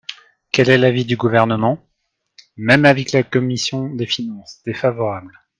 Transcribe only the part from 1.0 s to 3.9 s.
du Gouvernement? Même avis que la commission